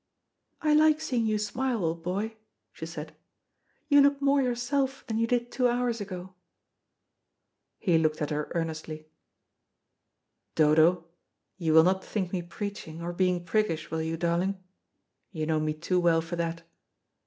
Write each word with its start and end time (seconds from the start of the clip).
"I 0.63 0.73
like 0.73 0.99
seeing 0.99 1.27
you 1.27 1.37
smile, 1.37 1.85
old 1.85 2.01
boy," 2.01 2.35
she 2.73 2.87
said; 2.87 3.15
"you 3.87 4.01
look 4.01 4.19
more 4.19 4.41
yourself 4.41 5.05
than 5.05 5.19
you 5.19 5.27
did 5.27 5.51
two 5.51 5.67
hours 5.67 6.01
ago." 6.01 6.33
He 7.77 7.99
looked 7.99 8.19
at 8.19 8.31
her 8.31 8.51
earnestly. 8.55 9.09
"Dodo, 10.55 11.05
you 11.59 11.71
will 11.73 11.83
not 11.83 12.03
think 12.03 12.33
me 12.33 12.41
preaching 12.41 12.99
or 12.99 13.13
being 13.13 13.45
priggish, 13.45 13.91
will 13.91 14.01
you, 14.01 14.17
darling? 14.17 14.57
You 15.31 15.45
know 15.45 15.59
me 15.59 15.75
too 15.75 15.99
well 15.99 16.23
for 16.23 16.35
that. 16.35 16.63